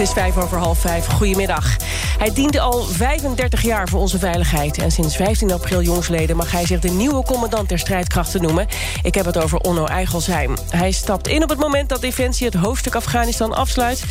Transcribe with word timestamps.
Het 0.00 0.08
is 0.08 0.14
vijf 0.14 0.36
over 0.36 0.58
half 0.58 0.78
vijf. 0.78 1.06
Goedemiddag. 1.06 1.76
Hij 2.18 2.32
diende 2.32 2.60
al 2.60 2.82
35 2.82 3.62
jaar 3.62 3.88
voor 3.88 4.00
onze 4.00 4.18
veiligheid. 4.18 4.78
En 4.78 4.90
sinds 4.90 5.16
15 5.16 5.52
april 5.52 5.82
jongsleden 5.82 6.36
mag 6.36 6.52
hij 6.52 6.66
zich 6.66 6.80
de 6.80 6.90
nieuwe 6.90 7.24
commandant 7.24 7.68
der 7.68 7.78
strijdkrachten 7.78 8.42
noemen. 8.42 8.66
Ik 9.02 9.14
heb 9.14 9.24
het 9.24 9.38
over 9.38 9.58
Onno 9.58 9.84
Eigelsheim. 9.84 10.56
Hij 10.70 10.90
stapt 10.90 11.28
in 11.28 11.42
op 11.42 11.48
het 11.48 11.58
moment 11.58 11.88
dat 11.88 12.00
Defensie 12.00 12.46
het 12.46 12.54
hoofdstuk 12.54 12.94
Afghanistan 12.94 13.54
afsluit. 13.54 14.04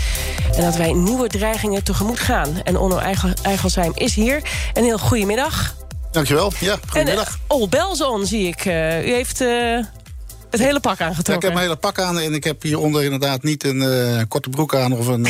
En 0.56 0.62
dat 0.62 0.76
wij 0.76 0.94
nieuwe 0.94 1.28
dreigingen 1.28 1.84
tegemoet 1.84 2.20
gaan. 2.20 2.62
En 2.64 2.78
Onno 2.78 2.98
Eigelsheim 3.42 3.92
is 3.96 4.16
hier. 4.16 4.42
Een 4.74 4.84
heel 4.84 5.00
goedemiddag. 5.00 5.76
Dankjewel. 6.12 6.52
Ja, 6.60 6.78
goedemiddag. 6.88 7.28
En 7.28 7.34
uh, 7.56 7.58
Ol 7.58 7.68
Belzon 7.68 8.26
zie 8.26 8.48
ik. 8.48 8.66
Uh, 8.66 9.08
u 9.08 9.14
heeft... 9.14 9.42
Uh, 9.42 9.84
het 10.50 10.60
hele 10.60 10.80
pak 10.80 11.02
aangetrokken. 11.02 11.36
ik 11.36 11.42
heb 11.42 11.52
een 11.52 11.60
hele 11.60 11.76
pak 11.76 12.00
aan 12.00 12.20
en 12.20 12.34
ik 12.34 12.44
heb 12.44 12.62
hieronder 12.62 13.04
inderdaad 13.04 13.44
niet 13.44 13.64
een 13.64 13.82
uh, 13.82 14.22
korte 14.28 14.50
broek 14.50 14.76
aan 14.76 14.92
of 14.92 15.08
een. 15.08 15.28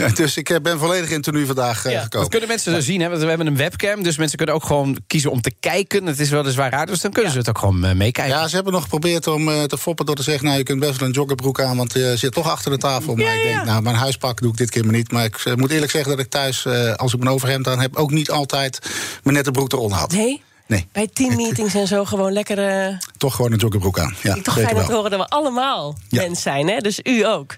Uh, 0.00 0.14
dus 0.20 0.36
ik 0.36 0.58
ben 0.62 0.78
volledig 0.78 1.10
in 1.10 1.22
tenue 1.22 1.46
vandaag 1.46 1.86
uh, 1.86 1.92
ja, 1.92 2.02
gekomen. 2.02 2.20
Dat 2.20 2.28
kunnen 2.28 2.48
mensen 2.48 2.72
ja. 2.72 2.80
zien, 2.80 3.00
hè? 3.00 3.08
Want 3.08 3.20
we 3.22 3.28
hebben 3.28 3.46
een 3.46 3.56
webcam, 3.56 4.02
dus 4.02 4.16
mensen 4.16 4.36
kunnen 4.36 4.54
ook 4.54 4.64
gewoon 4.64 4.98
kiezen 5.06 5.30
om 5.30 5.40
te 5.40 5.52
kijken. 5.60 6.06
Het 6.06 6.20
is 6.20 6.30
weliswaar 6.30 6.70
raar, 6.70 6.86
dus 6.86 7.00
dan 7.00 7.10
kunnen 7.10 7.32
ja. 7.32 7.36
ze 7.36 7.38
het 7.38 7.56
ook 7.56 7.58
gewoon 7.58 7.96
meekijken. 7.96 8.34
Ja, 8.34 8.48
ze 8.48 8.54
hebben 8.54 8.72
nog 8.72 8.82
geprobeerd 8.82 9.26
om 9.26 9.66
te 9.66 9.78
foppen 9.78 10.06
door 10.06 10.14
te 10.14 10.22
zeggen: 10.22 10.44
Nou, 10.44 10.58
je 10.58 10.64
kunt 10.64 10.80
best 10.80 10.98
wel 10.98 11.08
een 11.08 11.14
joggerbroek 11.14 11.60
aan, 11.60 11.76
want 11.76 11.92
je 11.92 12.12
zit 12.16 12.32
toch 12.32 12.50
achter 12.50 12.70
de 12.70 12.78
tafel. 12.78 13.14
Maar 13.14 13.36
ik 13.36 13.42
denk, 13.42 13.64
nou, 13.64 13.82
mijn 13.82 13.96
huispak 13.96 14.40
doe 14.40 14.50
ik 14.50 14.56
dit 14.56 14.70
keer 14.70 14.84
maar 14.84 14.94
niet. 14.94 15.12
Maar 15.12 15.24
ik 15.24 15.56
moet 15.56 15.70
eerlijk 15.70 15.92
zeggen 15.92 16.10
dat 16.10 16.20
ik 16.20 16.30
thuis, 16.30 16.66
als 16.96 17.12
ik 17.12 17.18
mijn 17.18 17.30
overhemd 17.30 17.68
aan 17.68 17.80
heb, 17.80 17.96
ook 17.96 18.10
niet 18.10 18.30
altijd 18.30 18.78
mijn 19.22 19.36
nette 19.36 19.50
broek 19.50 19.72
eronder 19.72 19.98
had. 19.98 20.12
Nee? 20.12 20.42
Nee. 20.66 20.86
Bij 20.92 21.08
teammeetings 21.12 21.74
en 21.74 21.86
zo 21.86 22.04
gewoon 22.04 22.32
lekker... 22.32 22.88
Uh... 22.88 22.98
Toch 23.16 23.34
gewoon 23.34 23.52
een 23.52 23.58
joggerbroek 23.58 23.98
aan. 23.98 24.14
Ja, 24.22 24.34
toch 24.42 24.58
fijn 24.58 24.74
dat 24.74 24.90
horen 24.90 25.10
dat 25.10 25.20
we 25.20 25.28
allemaal 25.28 25.96
ja. 26.08 26.22
mens 26.22 26.42
zijn, 26.42 26.68
hè? 26.68 26.78
dus 26.78 27.00
u 27.02 27.24
ook. 27.26 27.56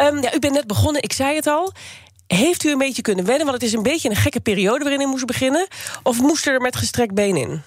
Um, 0.00 0.22
ja, 0.22 0.34
u 0.34 0.38
bent 0.38 0.54
net 0.54 0.66
begonnen, 0.66 1.02
ik 1.02 1.12
zei 1.12 1.34
het 1.34 1.46
al. 1.46 1.72
Heeft 2.26 2.64
u 2.64 2.70
een 2.70 2.78
beetje 2.78 3.02
kunnen 3.02 3.24
wennen? 3.24 3.46
Want 3.46 3.60
het 3.60 3.66
is 3.66 3.76
een 3.76 3.82
beetje 3.82 4.10
een 4.10 4.16
gekke 4.16 4.40
periode 4.40 4.84
waarin 4.84 5.00
u 5.00 5.06
moest 5.06 5.26
beginnen. 5.26 5.66
Of 6.02 6.20
moest 6.20 6.46
er 6.46 6.60
met 6.60 6.76
gestrekt 6.76 7.14
been 7.14 7.36
in? 7.36 7.62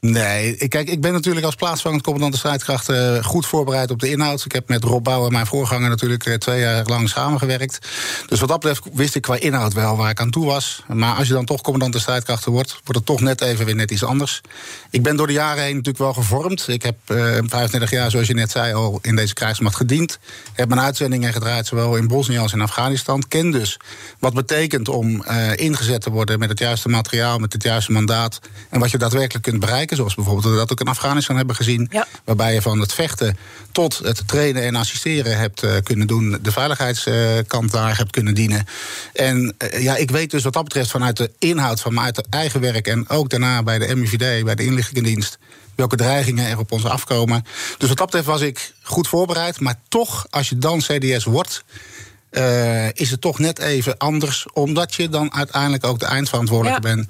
Nee, 0.00 0.68
kijk, 0.68 0.88
ik 0.88 1.00
ben 1.00 1.12
natuurlijk 1.12 1.46
als 1.46 1.54
plaatsvangend 1.54 2.02
commandant 2.02 2.32
de 2.32 2.38
strijdkrachten 2.38 3.24
goed 3.24 3.46
voorbereid 3.46 3.90
op 3.90 4.00
de 4.00 4.10
inhoud. 4.10 4.44
Ik 4.44 4.52
heb 4.52 4.68
met 4.68 4.84
Rob 4.84 5.04
Bouwer, 5.04 5.32
mijn 5.32 5.46
voorganger, 5.46 5.88
natuurlijk 5.88 6.38
twee 6.38 6.60
jaar 6.60 6.84
lang 6.84 7.08
samengewerkt. 7.08 7.78
Dus 8.26 8.40
wat 8.40 8.48
dat 8.48 8.60
betreft 8.60 8.82
wist 8.92 9.14
ik 9.14 9.22
qua 9.22 9.40
inhoud 9.40 9.72
wel 9.72 9.96
waar 9.96 10.10
ik 10.10 10.20
aan 10.20 10.30
toe 10.30 10.46
was. 10.46 10.82
Maar 10.92 11.14
als 11.14 11.26
je 11.26 11.32
dan 11.32 11.44
toch 11.44 11.60
commandant 11.60 11.92
de 11.92 11.98
strijdkrachten 11.98 12.52
wordt, 12.52 12.70
wordt 12.70 12.94
het 12.94 13.06
toch 13.06 13.20
net 13.20 13.40
even 13.40 13.64
weer 13.64 13.74
net 13.74 13.90
iets 13.90 14.04
anders. 14.04 14.40
Ik 14.90 15.02
ben 15.02 15.16
door 15.16 15.26
de 15.26 15.32
jaren 15.32 15.62
heen 15.62 15.76
natuurlijk 15.76 15.98
wel 15.98 16.14
gevormd. 16.14 16.68
Ik 16.68 16.82
heb 16.82 16.96
uh, 17.06 17.18
25 17.18 17.90
jaar, 17.90 18.10
zoals 18.10 18.26
je 18.26 18.34
net 18.34 18.50
zei, 18.50 18.74
al 18.74 18.98
in 19.02 19.16
deze 19.16 19.34
krijgsmacht 19.34 19.76
gediend. 19.76 20.18
Heb 20.52 20.68
mijn 20.68 20.80
uitzendingen 20.80 21.32
gedraaid, 21.32 21.66
zowel 21.66 21.96
in 21.96 22.08
Bosnië 22.08 22.38
als 22.38 22.52
in 22.52 22.60
Afghanistan. 22.60 23.24
Ken 23.28 23.50
dus 23.50 23.76
wat 24.18 24.34
betekent 24.34 24.88
om 24.88 25.24
ingezet 25.54 26.00
te 26.00 26.10
worden 26.10 26.38
met 26.38 26.48
het 26.48 26.58
juiste 26.58 26.88
materiaal, 26.88 27.38
met 27.38 27.52
het 27.52 27.62
juiste 27.62 27.92
mandaat. 27.92 28.40
En 28.70 28.80
wat 28.80 28.90
je 28.90 28.98
daadwerkelijk 28.98 29.44
kunt 29.44 29.60
bereiken. 29.60 29.87
Zoals 29.96 30.14
bijvoorbeeld 30.14 30.46
we 30.46 30.58
dat 30.58 30.72
ook 30.72 30.80
in 30.80 30.86
Afghanistan 30.86 31.36
hebben 31.36 31.56
gezien. 31.56 31.88
Ja. 31.90 32.06
Waarbij 32.24 32.54
je 32.54 32.62
van 32.62 32.80
het 32.80 32.92
vechten 32.92 33.38
tot 33.72 33.98
het 33.98 34.28
trainen 34.28 34.62
en 34.62 34.76
assisteren 34.76 35.38
hebt 35.38 35.62
uh, 35.62 35.76
kunnen 35.82 36.06
doen. 36.06 36.38
De 36.42 36.52
veiligheidskant 36.52 37.70
daar 37.70 37.96
hebt 37.96 38.10
kunnen 38.10 38.34
dienen. 38.34 38.66
En 39.12 39.54
uh, 39.58 39.82
ja, 39.82 39.96
ik 39.96 40.10
weet 40.10 40.30
dus 40.30 40.42
wat 40.42 40.52
dat 40.52 40.64
betreft 40.64 40.90
vanuit 40.90 41.16
de 41.16 41.30
inhoud 41.38 41.80
van 41.80 41.94
mijn 41.94 42.14
eigen 42.30 42.60
werk. 42.60 42.86
En 42.86 43.08
ook 43.08 43.30
daarna 43.30 43.62
bij 43.62 43.78
de 43.78 43.96
MIVD, 43.96 44.44
bij 44.44 44.54
de 44.54 44.64
inlichtingendienst. 44.64 45.38
Welke 45.74 45.96
dreigingen 45.96 46.46
er 46.46 46.58
op 46.58 46.72
ons 46.72 46.84
afkomen. 46.84 47.44
Dus 47.78 47.88
wat 47.88 47.98
dat 47.98 48.06
betreft 48.06 48.26
was 48.26 48.40
ik 48.40 48.72
goed 48.82 49.08
voorbereid. 49.08 49.60
Maar 49.60 49.74
toch, 49.88 50.26
als 50.30 50.48
je 50.48 50.58
dan 50.58 50.78
CDS 50.78 51.24
wordt. 51.24 51.64
Uh, 52.30 52.92
is 52.92 53.10
het 53.10 53.20
toch 53.20 53.38
net 53.38 53.58
even 53.58 53.96
anders, 53.98 54.46
omdat 54.52 54.94
je 54.94 55.08
dan 55.08 55.34
uiteindelijk 55.34 55.84
ook 55.84 55.98
de 55.98 56.06
eindverantwoordelijke 56.06 56.88
ja. 56.88 56.94
bent 56.94 57.08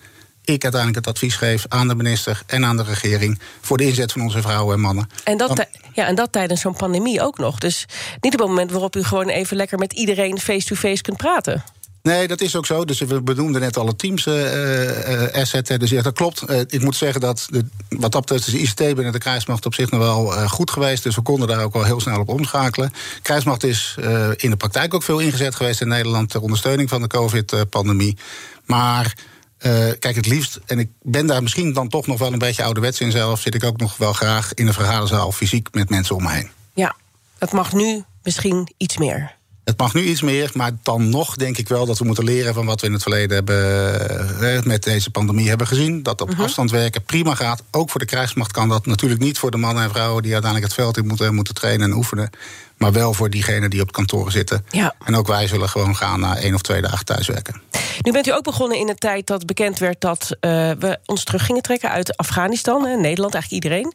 ik 0.48 0.62
uiteindelijk 0.62 1.06
het 1.06 1.14
advies 1.14 1.36
geef 1.36 1.64
aan 1.69 1.88
de 1.88 1.94
minister 1.94 2.42
en 2.47 2.64
aan 2.64 2.76
de 2.76 2.82
regering 2.82 3.38
voor 3.60 3.76
de 3.76 3.84
inzet 3.84 4.12
van 4.12 4.20
onze 4.20 4.42
vrouwen 4.42 4.75
en 4.75 4.81
mannen. 4.81 5.10
En 5.25 5.36
dat, 5.36 5.56
Dan, 5.56 5.64
ja, 5.92 6.06
en 6.06 6.14
dat 6.14 6.32
tijdens 6.32 6.60
zo'n 6.60 6.76
pandemie 6.76 7.22
ook 7.22 7.38
nog. 7.38 7.59
Dus 7.59 7.86
niet 8.20 8.32
op 8.32 8.41
het 8.41 8.48
moment 8.48 8.70
waarop 8.70 8.97
u 8.97 9.03
gewoon 9.03 9.28
even 9.28 9.56
lekker 9.56 9.78
met 9.78 9.92
iedereen 9.92 10.38
face-to-face 10.38 10.86
-face 10.86 11.03
kunt 11.03 11.16
praten. 11.16 11.64
Nee, 12.03 12.28
dat 12.28 12.41
is 12.41 12.56
ook 12.56 12.66
zo. 12.66 12.84
Dus 12.84 12.98
we 12.98 13.22
benoemden 13.22 13.60
net 13.60 13.76
alle 13.76 13.97
teams 13.97 14.26
uh, 14.26 15.22
uh, 15.22 15.32
asset. 15.32 15.81
Dus 15.81 15.91
ja, 15.91 16.03
dat 16.03 16.14
klopt. 16.14 16.50
Uh, 16.50 16.60
ik 16.60 16.82
moet 16.82 16.97
zeggen 16.97 17.20
dat 17.20 17.47
de, 17.50 17.65
wat 17.88 18.12
dat 18.12 18.20
betreft 18.20 18.50
de 18.50 18.59
ICT 18.59 18.76
binnen 18.76 19.12
de 19.12 19.19
krijgsmacht 19.19 19.66
op 19.66 19.75
zich 19.75 19.91
nog 19.91 20.00
wel 20.00 20.48
goed 20.48 20.70
geweest. 20.70 21.03
Dus 21.03 21.15
we 21.15 21.22
konden 21.22 21.48
daar 21.48 21.65
ook 21.65 21.72
wel 21.72 21.84
heel 21.84 22.00
snel 22.00 22.20
op 22.20 22.28
omschakelen. 22.28 22.92
Krijgsmacht 23.22 23.65
is 23.65 23.94
in 24.36 24.50
de 24.50 24.56
praktijk 24.56 24.94
ook 24.94 25.03
veel 25.03 25.19
ingezet 25.19 25.54
geweest 25.54 25.80
in 25.80 25.88
Nederland 25.88 26.30
ter 26.30 26.41
ondersteuning 26.41 26.88
van 26.88 27.03
de 27.03 27.06
COVID-pandemie. 27.06 28.16
Maar 28.65 29.15
uh, 29.62 29.91
kijk, 29.98 30.16
het 30.16 30.26
liefst, 30.26 30.60
en 30.66 30.78
ik 30.78 30.91
ben 31.02 31.26
daar 31.26 31.42
misschien 31.42 31.72
dan 31.72 31.88
toch 31.88 32.06
nog 32.06 32.19
wel 32.19 32.32
een 32.32 32.38
beetje 32.38 32.62
ouderwets 32.62 33.00
in 33.00 33.10
zelf, 33.10 33.41
zit 33.41 33.54
ik 33.54 33.64
ook 33.64 33.78
nog 33.78 33.96
wel 33.96 34.12
graag 34.12 34.54
in 34.54 34.66
een 34.66 34.72
vergaderzaal 34.72 35.32
fysiek 35.32 35.69
met 35.72 35.91
mensen 35.91 36.16
om 36.16 36.22
me 36.22 36.30
heen. 36.30 36.50
Ja, 36.74 36.96
dat 37.38 37.52
mag 37.52 37.72
nu 37.72 38.04
misschien 38.22 38.74
iets 38.76 38.97
meer. 38.97 39.36
Het 39.68 39.78
mag 39.78 39.94
nu 39.94 40.02
iets 40.02 40.22
meer, 40.22 40.50
maar 40.54 40.70
dan 40.82 41.08
nog 41.08 41.36
denk 41.36 41.58
ik 41.58 41.68
wel 41.68 41.86
dat 41.86 41.98
we 41.98 42.04
moeten 42.04 42.24
leren 42.24 42.54
van 42.54 42.66
wat 42.66 42.80
we 42.80 42.86
in 42.86 42.92
het 42.92 43.02
verleden 43.02 43.34
hebben 43.34 44.56
eh, 44.56 44.62
met 44.62 44.82
deze 44.82 45.10
pandemie 45.10 45.48
hebben 45.48 45.66
gezien. 45.66 46.02
Dat 46.02 46.20
op 46.20 46.30
uh 46.30 46.34
-huh. 46.34 46.44
afstand 46.44 46.70
werken 46.70 47.02
prima 47.02 47.34
gaat. 47.34 47.62
Ook 47.70 47.90
voor 47.90 48.00
de 48.00 48.06
krijgsmacht 48.06 48.52
kan 48.52 48.68
dat 48.68 48.86
natuurlijk 48.86 49.20
niet 49.20 49.38
voor 49.38 49.50
de 49.50 49.56
mannen 49.56 49.84
en 49.84 49.90
vrouwen 49.90 50.22
die 50.22 50.32
uiteindelijk 50.32 50.72
het 50.72 50.82
veld 50.82 50.96
in 50.96 51.06
moeten, 51.06 51.34
moeten 51.34 51.54
trainen 51.54 51.90
en 51.90 51.96
oefenen. 51.96 52.30
Maar 52.76 52.92
wel 52.92 53.14
voor 53.14 53.30
diegenen 53.30 53.70
die 53.70 53.80
op 53.80 53.92
kantoor 53.92 54.30
zitten. 54.30 54.64
Ja. 54.70 54.94
En 55.04 55.16
ook 55.16 55.26
wij 55.26 55.46
zullen 55.46 55.68
gewoon 55.68 55.96
gaan 55.96 56.20
na 56.20 56.36
één 56.36 56.54
of 56.54 56.62
twee 56.62 56.82
dagen 56.82 57.04
thuiswerken. 57.04 57.62
Nu 58.00 58.12
bent 58.12 58.26
u 58.26 58.32
ook 58.32 58.44
begonnen 58.44 58.78
in 58.78 58.86
de 58.86 58.94
tijd 58.94 59.26
dat 59.26 59.46
bekend 59.46 59.78
werd 59.78 60.00
dat 60.00 60.30
uh, 60.30 60.50
we 60.78 60.98
ons 61.06 61.24
terug 61.24 61.46
gingen 61.46 61.62
trekken 61.62 61.90
uit 61.90 62.16
Afghanistan. 62.16 62.86
Hè, 62.86 62.96
Nederland, 62.96 63.34
eigenlijk 63.34 63.64
iedereen. 63.64 63.94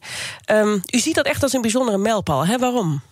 Um, 0.52 0.82
u 0.90 0.98
ziet 0.98 1.14
dat 1.14 1.26
echt 1.26 1.42
als 1.42 1.52
een 1.52 1.60
bijzondere 1.60 1.98
mijlpaal. 1.98 2.46
Hè? 2.46 2.58
Waarom? 2.58 3.02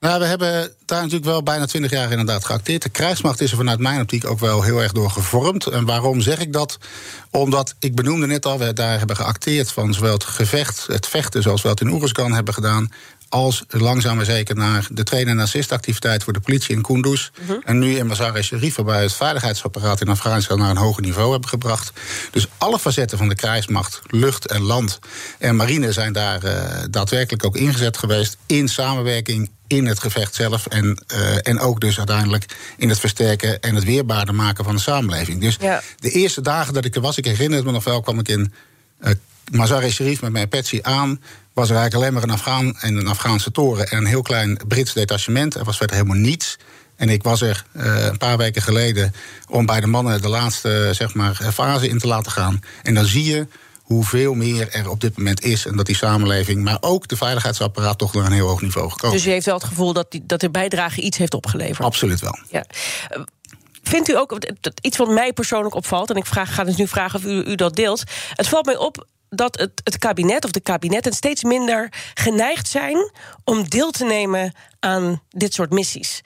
Nou, 0.00 0.20
we 0.20 0.26
hebben 0.26 0.72
daar 0.84 0.98
natuurlijk 0.98 1.24
wel 1.24 1.42
bijna 1.42 1.66
twintig 1.66 1.90
jaar 1.90 2.10
inderdaad 2.10 2.44
geacteerd. 2.44 2.82
De 2.82 2.88
krijgsmacht 2.88 3.40
is 3.40 3.50
er 3.50 3.56
vanuit 3.56 3.78
mijn 3.78 4.00
optiek 4.00 4.26
ook 4.26 4.38
wel 4.38 4.62
heel 4.62 4.82
erg 4.82 4.92
door 4.92 5.10
gevormd. 5.10 5.66
En 5.66 5.84
waarom 5.84 6.20
zeg 6.20 6.38
ik 6.38 6.52
dat? 6.52 6.78
Omdat, 7.30 7.74
ik 7.78 7.94
benoemde 7.94 8.26
net 8.26 8.46
al, 8.46 8.58
we 8.58 8.72
daar 8.72 8.98
hebben 8.98 9.16
geacteerd 9.16 9.72
van 9.72 9.94
zowel 9.94 10.12
het 10.12 10.24
gevecht, 10.24 10.86
het 10.86 11.06
vechten 11.06 11.42
zoals 11.42 11.62
we 11.62 11.68
het 11.68 11.80
in 11.80 11.90
Oeruzgan 11.90 12.32
hebben 12.32 12.54
gedaan, 12.54 12.92
als 13.28 13.64
langzaam 13.68 14.16
maar 14.16 14.24
zeker 14.24 14.56
naar 14.56 14.88
de 14.90 15.02
train- 15.02 15.28
en 15.28 15.38
assistactiviteit 15.38 16.24
voor 16.24 16.32
de 16.32 16.40
politie 16.40 16.74
in 16.74 16.82
Kunduz. 16.82 17.30
Uh 17.40 17.48
-huh. 17.48 17.60
En 17.64 17.78
nu 17.78 17.96
in 17.96 18.06
Mazar-e-Sharif, 18.06 18.74
waarbij 18.74 18.96
we 18.96 19.02
het 19.02 19.12
veiligheidsapparaat 19.12 20.00
in 20.00 20.08
Afghanistan 20.08 20.58
naar 20.58 20.70
een 20.70 20.76
hoger 20.76 21.02
niveau 21.02 21.30
hebben 21.30 21.48
gebracht. 21.48 21.92
Dus 22.30 22.48
alle 22.58 22.78
facetten 22.78 23.18
van 23.18 23.28
de 23.28 23.34
krijgsmacht, 23.34 24.02
lucht 24.06 24.46
en 24.46 24.62
land 24.62 24.98
en 25.38 25.56
marine 25.56 25.92
zijn 25.92 26.12
daar 26.12 26.44
uh, 26.44 26.52
daadwerkelijk 26.90 27.44
ook 27.44 27.56
ingezet 27.56 27.96
geweest 27.96 28.36
in 28.46 28.68
samenwerking 28.68 29.50
in 29.66 29.86
het 29.86 30.00
gevecht 30.00 30.34
zelf. 30.34 30.66
En, 30.66 31.04
uh, 31.14 31.48
en 31.48 31.58
ook 31.58 31.80
dus 31.80 31.98
uiteindelijk 31.98 32.56
in 32.76 32.88
het 32.88 33.00
versterken 33.00 33.60
en 33.60 33.74
het 33.74 33.84
weerbaarder 33.84 34.34
maken 34.34 34.64
van 34.64 34.74
de 34.74 34.80
samenleving. 34.80 35.40
Dus 35.40 35.56
ja. 35.60 35.82
de 35.96 36.10
eerste 36.10 36.40
dagen 36.40 36.74
dat 36.74 36.84
ik 36.84 36.94
er 36.94 37.00
was, 37.00 37.16
ik 37.16 37.24
herinner 37.24 37.56
het 37.56 37.66
me 37.66 37.72
nog 37.72 37.84
wel, 37.84 38.00
kwam 38.00 38.18
ik 38.18 38.28
in 38.28 38.52
uh, 39.00 39.10
Mazar-e-Sharif 39.50 40.20
met 40.20 40.32
mijn 40.32 40.48
Patsy 40.48 40.78
aan. 40.82 41.20
Was 41.56 41.70
er 41.70 41.76
eigenlijk 41.76 41.94
alleen 41.94 42.12
maar 42.12 42.22
een 42.22 42.38
Afghaan 42.38 42.76
en 42.80 42.96
een 42.96 43.06
Afghaanse 43.06 43.50
toren 43.50 43.88
en 43.88 43.98
een 43.98 44.06
heel 44.06 44.22
klein 44.22 44.58
Brits 44.68 44.92
detachement. 44.92 45.54
Er 45.54 45.64
was 45.64 45.76
verder 45.76 45.96
helemaal 45.96 46.16
niets. 46.16 46.58
En 46.96 47.08
ik 47.08 47.22
was 47.22 47.40
er 47.40 47.64
uh, 47.72 48.04
een 48.04 48.18
paar 48.18 48.36
weken 48.36 48.62
geleden 48.62 49.14
om 49.48 49.66
bij 49.66 49.80
de 49.80 49.86
mannen 49.86 50.22
de 50.22 50.28
laatste 50.28 50.88
zeg 50.92 51.14
maar, 51.14 51.34
fase 51.52 51.88
in 51.88 51.98
te 51.98 52.06
laten 52.06 52.32
gaan. 52.32 52.60
En 52.82 52.94
dan 52.94 53.04
zie 53.04 53.24
je 53.24 53.46
hoeveel 53.82 54.34
meer 54.34 54.68
er 54.70 54.90
op 54.90 55.00
dit 55.00 55.16
moment 55.16 55.42
is. 55.42 55.66
En 55.66 55.76
dat 55.76 55.86
die 55.86 55.96
samenleving, 55.96 56.64
maar 56.64 56.78
ook 56.80 57.08
de 57.08 57.16
veiligheidsapparaat... 57.16 57.98
toch 57.98 58.14
naar 58.14 58.26
een 58.26 58.32
heel 58.32 58.48
hoog 58.48 58.62
niveau 58.62 58.90
gekomen. 58.90 59.16
Dus 59.16 59.26
u 59.26 59.30
heeft 59.30 59.46
wel 59.46 59.54
het 59.54 59.64
gevoel 59.64 59.92
dat, 59.92 60.10
die, 60.10 60.22
dat 60.26 60.40
de 60.40 60.50
bijdrage 60.50 61.00
iets 61.00 61.18
heeft 61.18 61.34
opgeleverd? 61.34 61.86
Absoluut 61.86 62.20
wel. 62.20 62.38
Ja. 62.50 62.64
Vindt 63.82 64.08
u 64.08 64.16
ook, 64.16 64.38
iets 64.80 64.96
wat 64.96 65.08
mij 65.08 65.32
persoonlijk 65.32 65.74
opvalt... 65.74 66.10
en 66.10 66.16
ik 66.16 66.26
vraag, 66.26 66.54
ga 66.54 66.64
dus 66.64 66.76
nu 66.76 66.88
vragen 66.88 67.18
of 67.18 67.24
u, 67.24 67.42
u 67.42 67.54
dat 67.54 67.76
deelt... 67.76 68.02
het 68.34 68.48
valt 68.48 68.66
mij 68.66 68.76
op 68.76 69.06
dat 69.36 69.58
het, 69.58 69.70
het 69.84 69.98
kabinet 69.98 70.44
of 70.44 70.50
de 70.50 70.60
kabinetten 70.60 71.12
steeds 71.12 71.42
minder 71.42 71.92
geneigd 72.14 72.68
zijn... 72.68 73.10
om 73.44 73.68
deel 73.68 73.90
te 73.90 74.04
nemen 74.04 74.54
aan 74.80 75.22
dit 75.28 75.54
soort 75.54 75.72
missies. 75.72 76.22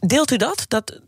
Deelt 0.00 0.30
u 0.30 0.36
dat? 0.36 0.64
dat 0.68 1.00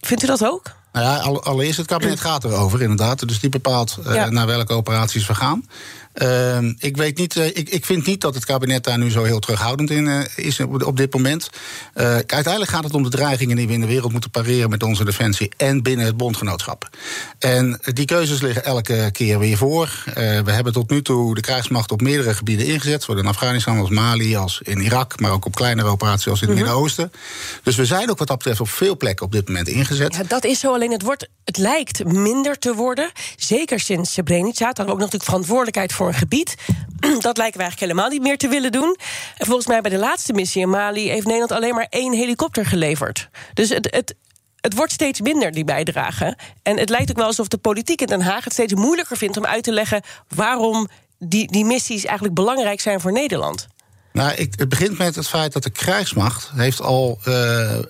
vindt 0.00 0.22
u 0.22 0.26
dat 0.26 0.44
ook? 0.44 0.76
Nou 0.92 1.06
ja, 1.06 1.40
allereerst 1.40 1.78
het 1.78 1.86
kabinet 1.86 2.20
gaat 2.20 2.44
erover, 2.44 2.82
inderdaad. 2.82 3.28
Dus 3.28 3.40
die 3.40 3.50
bepaalt 3.50 3.98
uh, 4.06 4.26
naar 4.26 4.46
welke 4.46 4.72
operaties 4.72 5.26
we 5.26 5.34
gaan. 5.34 5.68
Uh, 6.22 6.58
ik, 6.78 6.96
weet 6.96 7.16
niet, 7.16 7.36
uh, 7.36 7.46
ik, 7.46 7.68
ik 7.68 7.84
vind 7.84 8.06
niet 8.06 8.20
dat 8.20 8.34
het 8.34 8.44
kabinet 8.44 8.84
daar 8.84 8.98
nu 8.98 9.10
zo 9.10 9.22
heel 9.22 9.38
terughoudend 9.38 9.90
in 9.90 10.06
uh, 10.06 10.20
is 10.36 10.60
op, 10.60 10.86
op, 10.86 10.96
dit 10.96 11.14
moment. 11.14 11.50
uiteindelijk 11.94 12.70
gaat 12.70 12.84
het 12.84 12.94
om 12.94 13.02
de 13.02 13.08
dreigingen 13.08 13.56
die 13.56 13.66
we 13.66 13.72
in 13.72 13.80
de 13.80 13.86
wereld 13.86 14.12
moeten 14.12 14.30
pareren 14.30 14.70
met 14.70 14.82
onze 14.82 15.04
defensie 15.04 15.52
en 15.56 15.82
binnen 15.82 16.06
het 16.06 16.16
bondgenootschap. 16.16 16.88
En 17.38 17.80
die 17.82 18.04
keuzes 18.04 18.40
liggen 18.40 18.64
elke 18.64 19.08
keer 19.12 19.38
weer 19.38 19.56
voor. 19.56 20.02
we 20.14 20.50
hebben 20.52 20.72
tot 20.72 20.90
nu 20.90 21.02
toe 21.02 21.34
de 21.34 21.40
krijgsmacht 21.40 21.92
op 21.92 22.00
meerdere 22.00 22.34
gebieden 22.34 22.66
ingezet, 22.66 23.02
zowel 23.02 23.22
in 23.22 23.28
Afghanistan 23.28 23.78
als 23.78 23.90
Mali 23.90 24.36
als 24.36 24.60
in 24.62 24.80
Irak, 24.80 25.20
maar 25.20 25.32
ook 25.32 25.46
op 25.46 25.54
kleinere 25.54 25.88
operaties 25.88 26.28
als 26.28 26.42
in 26.42 26.48
het 26.48 26.56
-hmm. 26.56 26.66
Midden-Oosten. 26.66 27.12
Dus 27.62 27.76
we 27.76 27.84
zijn 27.84 28.10
ook 28.10 28.18
wat 28.18 28.28
dat 28.28 28.36
betreft 28.36 28.60
op 28.60 28.68
veel 28.68 28.96
plekken 28.96 29.26
op 29.26 29.32
dit 29.32 29.48
moment 29.48 29.68
ingezet. 29.68 30.14
Ja, 30.14 30.22
dat 30.22 30.44
is 30.44 30.60
zo, 30.60 30.72
alleen 30.72 30.92
het, 30.92 31.02
wordt, 31.02 31.28
het 31.44 31.56
lijkt 31.56 32.04
minder 32.04 32.58
te 32.58 32.74
worden. 32.74 33.10
Zeker 33.36 33.80
sinds 33.80 34.12
Srebrenica. 34.12 34.72
We 34.72 34.82
ook 34.82 34.98
natuurlijk 34.98 35.24
verantwoordelijkheid 35.24 35.92
voor 35.92 36.07
gebied. 36.14 36.54
Dat 37.00 37.36
lijken 37.36 37.58
we 37.58 37.64
eigenlijk 37.64 37.80
helemaal 37.80 38.08
niet 38.08 38.22
meer 38.22 38.38
te 38.38 38.48
willen 38.48 38.72
doen. 38.72 38.96
En 39.36 39.46
volgens 39.46 39.66
mij 39.66 39.80
bij 39.80 39.90
de 39.90 39.98
laatste 39.98 40.32
missie 40.32 40.62
in 40.62 40.70
Mali 40.70 41.08
heeft 41.08 41.26
Nederland 41.26 41.52
alleen 41.52 41.74
maar 41.74 41.86
één 41.90 42.12
helikopter 42.12 42.66
geleverd. 42.66 43.28
Dus 43.54 43.68
het, 43.68 43.88
het, 43.90 44.14
het 44.60 44.74
wordt 44.74 44.92
steeds 44.92 45.20
minder, 45.20 45.52
die 45.52 45.64
bijdrage. 45.64 46.36
En 46.62 46.78
het 46.78 46.88
lijkt 46.88 47.10
ook 47.10 47.16
wel 47.16 47.26
alsof 47.26 47.48
de 47.48 47.58
politiek 47.58 48.00
in 48.00 48.06
Den 48.06 48.20
Haag 48.20 48.44
het 48.44 48.52
steeds 48.52 48.74
moeilijker 48.74 49.16
vindt 49.16 49.36
om 49.36 49.46
uit 49.46 49.62
te 49.62 49.72
leggen 49.72 50.02
waarom 50.34 50.88
die, 51.18 51.52
die 51.52 51.64
missies 51.64 52.04
eigenlijk 52.04 52.34
belangrijk 52.34 52.80
zijn 52.80 53.00
voor 53.00 53.12
Nederland. 53.12 53.66
Nou, 54.12 54.32
ik, 54.34 54.52
het 54.56 54.68
begint 54.68 54.98
met 54.98 55.14
het 55.14 55.28
feit 55.28 55.52
dat 55.52 55.62
de 55.62 55.70
krijgsmacht 55.70 56.50
heeft 56.54 56.80
al 56.80 57.20
uh, 57.28 57.34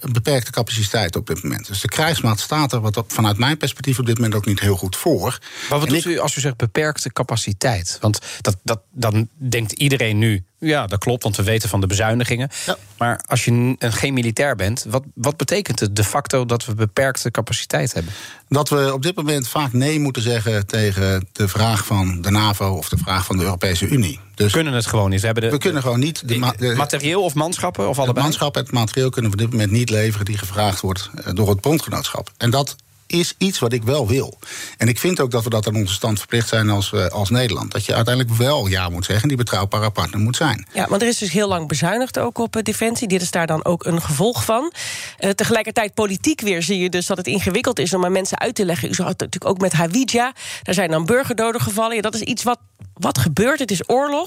een 0.00 0.12
beperkte 0.12 0.50
capaciteit 0.50 1.16
op 1.16 1.26
dit 1.26 1.42
moment. 1.42 1.66
Dus 1.66 1.80
de 1.80 1.88
krijgsmacht 1.88 2.40
staat 2.40 2.72
er 2.72 2.80
wat 2.80 2.96
op, 2.96 3.12
vanuit 3.12 3.38
mijn 3.38 3.56
perspectief 3.56 3.98
op 3.98 4.06
dit 4.06 4.16
moment 4.16 4.34
ook 4.34 4.46
niet 4.46 4.60
heel 4.60 4.76
goed 4.76 4.96
voor. 4.96 5.38
Maar 5.70 5.78
wat 5.78 5.88
doet 5.88 6.04
u 6.04 6.18
als 6.18 6.36
u 6.36 6.40
zegt 6.40 6.56
beperkte 6.56 7.12
capaciteit? 7.12 7.98
Want 8.00 8.18
dat, 8.40 8.56
dat, 8.62 8.80
dan 8.90 9.28
denkt 9.36 9.72
iedereen 9.72 10.18
nu, 10.18 10.44
ja, 10.58 10.86
dat 10.86 10.98
klopt, 10.98 11.22
want 11.22 11.36
we 11.36 11.42
weten 11.42 11.68
van 11.68 11.80
de 11.80 11.86
bezuinigingen. 11.86 12.50
Ja. 12.66 12.76
Maar 12.98 13.20
als 13.26 13.44
je 13.44 13.76
geen 13.78 14.14
militair 14.14 14.56
bent, 14.56 14.86
wat, 14.88 15.02
wat 15.14 15.36
betekent 15.36 15.80
het 15.80 15.96
de 15.96 16.04
facto 16.04 16.44
dat 16.44 16.64
we 16.64 16.74
beperkte 16.74 17.30
capaciteit 17.30 17.92
hebben? 17.92 18.12
Dat 18.48 18.68
we 18.68 18.92
op 18.92 19.02
dit 19.02 19.16
moment 19.16 19.48
vaak 19.48 19.72
nee 19.72 20.00
moeten 20.00 20.22
zeggen 20.22 20.66
tegen 20.66 21.28
de 21.32 21.48
vraag 21.48 21.86
van 21.86 22.20
de 22.20 22.30
NAVO 22.30 22.76
of 22.76 22.88
de 22.88 22.98
vraag 22.98 23.24
van 23.24 23.36
de 23.36 23.42
Europese 23.42 23.88
Unie. 23.88 24.20
Dus 24.34 24.46
we 24.46 24.52
kunnen 24.52 24.72
het 24.72 24.86
gewoon 24.86 25.10
niet. 25.10 25.20
We, 25.20 25.26
hebben 25.26 25.44
de, 25.44 25.50
we 25.50 25.58
kunnen 25.58 25.82
gewoon 25.82 26.00
niet. 26.00 26.28
De, 26.28 26.52
de, 26.56 26.74
materieel 26.76 27.22
of 27.22 27.34
manschappen? 27.34 27.88
Of 27.88 27.96
allebei? 27.96 28.16
Het 28.16 28.24
manschap 28.24 28.56
en 28.56 28.62
het 28.62 28.72
materieel 28.72 29.10
kunnen 29.10 29.30
we 29.30 29.36
op 29.36 29.42
dit 29.42 29.52
moment 29.52 29.70
niet 29.70 29.90
leveren 29.90 30.26
die 30.26 30.38
gevraagd 30.38 30.80
wordt 30.80 31.10
eh, 31.24 31.34
door 31.34 31.48
het 31.48 31.60
bondgenootschap. 31.60 32.32
En 32.36 32.50
dat 32.50 32.76
is 33.08 33.34
iets 33.38 33.58
wat 33.58 33.72
ik 33.72 33.82
wel 33.82 34.06
wil. 34.06 34.38
En 34.76 34.88
ik 34.88 34.98
vind 34.98 35.20
ook 35.20 35.30
dat 35.30 35.44
we 35.44 35.50
dat 35.50 35.66
aan 35.66 35.76
onze 35.76 35.94
stand 35.94 36.18
verplicht 36.18 36.48
zijn 36.48 36.70
als, 36.70 36.92
uh, 36.92 37.06
als 37.06 37.30
Nederland. 37.30 37.72
Dat 37.72 37.84
je 37.84 37.94
uiteindelijk 37.94 38.36
wel 38.36 38.66
ja 38.66 38.88
moet 38.88 39.04
zeggen 39.04 39.22
en 39.22 39.28
die 39.28 39.36
betrouwbare 39.36 39.90
partner 39.90 40.20
moet 40.20 40.36
zijn. 40.36 40.66
Ja, 40.72 40.86
want 40.88 41.02
er 41.02 41.08
is 41.08 41.18
dus 41.18 41.30
heel 41.30 41.48
lang 41.48 41.68
bezuinigd 41.68 42.18
ook 42.18 42.38
op 42.38 42.56
uh, 42.56 42.62
defensie. 42.62 43.08
Dit 43.08 43.22
is 43.22 43.30
daar 43.30 43.46
dan 43.46 43.64
ook 43.64 43.84
een 43.84 44.02
gevolg 44.02 44.44
van. 44.44 44.72
Uh, 45.20 45.30
tegelijkertijd 45.30 45.94
politiek 45.94 46.40
weer 46.40 46.62
zie 46.62 46.78
je 46.78 46.88
dus 46.88 47.06
dat 47.06 47.16
het 47.16 47.26
ingewikkeld 47.26 47.78
is 47.78 47.94
om 47.94 48.04
aan 48.04 48.12
mensen 48.12 48.38
uit 48.38 48.54
te 48.54 48.64
leggen. 48.64 48.88
U 48.88 48.94
zag 48.94 49.08
het 49.08 49.20
natuurlijk 49.20 49.52
ook 49.52 49.60
met 49.60 49.72
Hawija. 49.72 50.32
Daar 50.62 50.74
zijn 50.74 50.90
dan 50.90 51.06
burgerdoden 51.06 51.60
gevallen. 51.60 51.96
Ja, 51.96 52.02
dat 52.02 52.14
is 52.14 52.20
iets 52.20 52.42
wat 52.42 52.58
wat 52.98 53.18
gebeurt, 53.18 53.58
het 53.58 53.70
is 53.70 53.88
oorlog. 53.88 54.26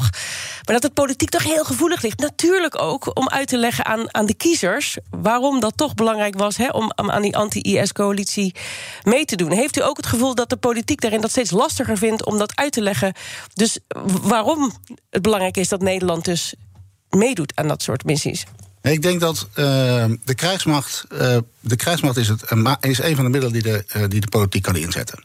Maar 0.65 0.75
dat 0.75 0.83
het 0.83 0.93
politiek 0.93 1.29
toch 1.29 1.43
heel 1.43 1.63
gevoelig 1.63 2.01
ligt. 2.01 2.19
Natuurlijk 2.19 2.81
ook 2.81 3.17
om 3.17 3.29
uit 3.29 3.47
te 3.47 3.57
leggen 3.57 3.85
aan, 3.85 4.13
aan 4.13 4.25
de 4.25 4.33
kiezers 4.33 4.97
waarom 5.09 5.59
dat 5.59 5.77
toch 5.77 5.93
belangrijk 5.93 6.37
was 6.37 6.57
hè, 6.57 6.67
om, 6.69 6.91
aan 6.95 7.21
die 7.21 7.37
anti-IS-coalitie 7.37 8.55
mee 9.03 9.25
te 9.25 9.35
doen. 9.35 9.51
Heeft 9.51 9.77
u 9.77 9.83
ook 9.83 9.97
het 9.97 10.05
gevoel 10.05 10.35
dat 10.35 10.49
de 10.49 10.57
politiek 10.57 11.01
daarin 11.01 11.21
dat 11.21 11.29
steeds 11.29 11.51
lastiger 11.51 11.97
vindt 11.97 12.25
om 12.25 12.37
dat 12.37 12.55
uit 12.55 12.71
te 12.71 12.81
leggen? 12.81 13.13
Dus 13.53 13.79
waarom 14.21 14.71
het 15.09 15.21
belangrijk 15.21 15.57
is 15.57 15.69
dat 15.69 15.81
Nederland 15.81 16.25
dus 16.25 16.53
meedoet 17.09 17.51
aan 17.55 17.67
dat 17.67 17.81
soort 17.81 18.05
missies? 18.05 18.45
Ik 18.81 19.01
denk 19.01 19.19
dat 19.19 19.47
uh, 19.49 20.05
de 20.23 20.35
krijgsmacht. 20.35 21.05
Uh, 21.13 21.37
de 21.59 21.75
krijgsmacht 21.75 22.17
is, 22.17 22.27
het, 22.27 22.43
is 22.79 22.99
een 22.99 23.15
van 23.15 23.23
de 23.23 23.31
middelen 23.31 23.53
die 23.53 23.61
de, 23.61 24.07
die 24.07 24.21
de 24.21 24.29
politiek 24.29 24.61
kan 24.61 24.75
inzetten. 24.75 25.23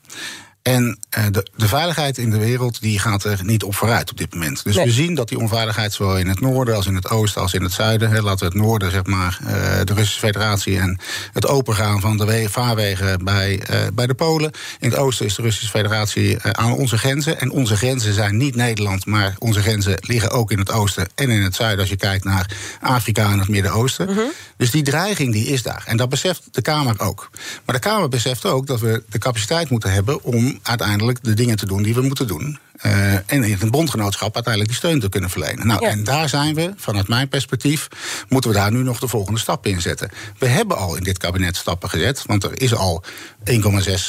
En 0.67 0.99
uh, 1.19 1.25
de, 1.31 1.47
de, 1.57 1.69
veiligheid 1.69 2.19
in 2.19 2.31
de 2.31 2.39
wereld 2.39 2.81
die 2.81 2.99
gaat 2.99 3.25
er 3.25 3.41
niet 3.43 3.63
op 3.63 3.75
vooruit 3.75 4.11
op 4.11 4.17
dit 4.17 4.35
moment. 4.35 4.65
Dus 4.65 4.77
nee. 4.77 4.85
we 4.85 4.91
zien 4.91 5.15
dat 5.15 5.29
die 5.29 5.39
onveiligheid 5.39 5.93
zowel 5.93 6.19
in 6.19 6.29
het 6.29 6.41
noorden 6.41 6.75
als 6.75 6.87
in 6.87 6.95
het 6.95 7.11
oosten 7.11 7.43
als 7.43 7.55
in 7.55 7.63
het 7.63 7.73
zuiden. 7.73 8.11
Hè, 8.11 8.21
laten 8.21 8.39
we 8.39 8.45
het 8.45 8.63
noorden, 8.65 8.91
zeg 8.91 9.05
maar, 9.05 9.39
uh, 9.43 9.49
de 9.85 9.95
Russische 9.95 10.19
Federatie 10.19 10.79
en 10.79 10.99
het 11.33 11.47
opengaan 11.47 12.01
van 12.01 12.17
de 12.17 12.47
vaarwegen 12.49 13.25
bij, 13.25 13.63
uh, 13.71 13.77
bij 13.95 14.07
de 14.07 14.15
Polen. 14.15 14.51
In 14.81 14.91
het 14.91 14.99
oosten 14.99 15.27
is 15.27 15.35
de 15.35 15.43
Russische 15.43 15.71
Federatie 15.71 16.43
aan 16.43 16.73
onze 16.73 16.99
grenzen. 16.99 17.41
En 17.41 17.51
onze 17.51 17.77
grenzen 17.77 18.13
zijn 18.13 18.37
niet 18.37 18.55
Nederland, 18.55 19.07
maar 19.07 19.35
onze 19.39 19.61
grenzen 19.61 19.99
liggen 20.01 20.31
ook 20.31 20.51
in 20.51 20.59
het 20.59 20.73
oosten 20.73 21.09
en 21.15 21.31
in 21.31 21.43
het 21.43 21.55
zuiden. 21.55 21.81
Als 21.81 21.89
je 21.89 21.97
kijkt 21.97 22.25
naar 22.25 22.51
Afrika 22.81 23.31
en 23.31 23.39
het 23.39 23.49
Midden-Oosten. 23.49 24.09
-huh. 24.09 24.25
Dus 24.57 24.71
die 24.71 24.83
dreiging 24.83 25.33
die 25.33 25.47
is 25.47 25.63
daar. 25.63 25.83
En 25.87 25.97
dat 25.97 26.09
beseft 26.09 26.43
de 26.51 26.63
Kamer 26.63 27.01
ook. 27.01 27.31
Maar 27.65 27.75
de 27.75 27.81
Kamer 27.81 28.09
beseft 28.09 28.45
ook 28.45 28.67
dat 28.67 28.81
we 28.81 29.03
de 29.09 29.19
capaciteit 29.19 29.71
moeten 29.71 29.93
hebben 29.93 30.23
om 30.23 30.56
uiteindelijk 30.63 31.19
de 31.23 31.35
dingen 31.35 31.57
te 31.57 31.67
doen 31.67 31.83
die 31.83 31.95
we 31.95 32.01
moeten 32.01 32.27
doen. 32.27 32.59
Uh, 32.83 33.15
en 33.15 33.25
in 33.27 33.57
het 33.59 33.71
bondgenootschap 33.71 34.35
uiteindelijk 34.35 34.73
die 34.73 34.83
steun 34.83 35.01
te 35.01 35.09
kunnen 35.09 35.31
verlenen. 35.31 35.67
Nou, 35.67 35.81
ja. 35.81 35.89
en 35.89 36.05
daar 36.05 36.29
zijn 36.29 36.55
we, 36.55 36.73
vanuit 36.77 37.09
mijn 37.09 37.29
perspectief, 37.29 37.89
moeten 38.29 38.51
we 38.51 38.57
daar 38.57 38.73
nu 38.73 38.83
nog 38.83 38.99
de 38.99 39.09
volgende 39.09 39.41
stap 39.41 39.67
in 39.67 39.81
zetten. 39.81 40.11
We 40.39 40.47
hebben 40.47 40.77
al 40.77 40.97
in 40.97 41.03
dit 41.03 41.19
kabinet 41.19 41.57
stappen 41.57 41.91
gezet, 41.91 42.23
want 42.27 42.45
er 42.45 42.61
is 42.61 42.75
al 42.75 43.05
1,6 43.51 43.61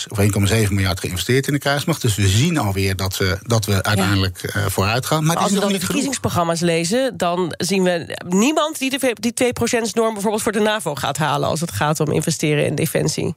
of 0.08 0.20
1,7 0.20 0.70
miljard 0.70 1.00
geïnvesteerd 1.00 1.48
in 1.48 1.54
de 1.54 1.60
krijgsmacht. 1.60 2.02
Dus 2.02 2.16
we 2.16 2.28
zien 2.28 2.58
alweer 2.58 2.96
dat 2.96 3.18
we, 3.18 3.38
dat 3.42 3.66
we 3.66 3.84
uiteindelijk 3.84 4.54
ja. 4.54 4.60
uh, 4.62 4.66
vooruit 4.70 5.06
gaan. 5.06 5.26
Maar, 5.26 5.36
maar 5.36 5.44
als 5.44 5.54
we 5.54 5.60
dan 5.60 5.72
de 5.72 5.80
verkiezingsprogramma's 5.80 6.60
lezen, 6.60 7.18
dan 7.18 7.54
zien 7.58 7.84
we 7.84 8.18
niemand 8.28 8.80
die 8.80 8.90
de, 8.90 9.16
die 9.20 9.34
2%-norm 9.44 10.14
bijvoorbeeld 10.14 10.44
voor 10.44 10.52
de 10.52 10.60
NAVO 10.60 10.96
gaat 10.96 11.18
halen 11.18 11.50
als 11.50 11.62
het 11.62 11.72
gaat 11.72 12.00
om 12.00 12.12
investeren 12.12 12.66
in 12.66 12.76
defensie. 12.76 13.36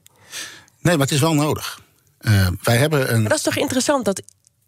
Nee, 0.81 0.97
maar 0.97 1.05
het 1.05 1.15
is 1.15 1.21
wel 1.21 1.33
nodig. 1.33 1.79
Uh, 2.21 2.47
wij 2.63 2.77
hebben 2.77 3.13
een... 3.13 3.19
Maar 3.19 3.29
dat 3.29 3.37
is 3.37 3.43
toch 3.43 3.57
interessant 3.57 4.05
dat 4.05 4.21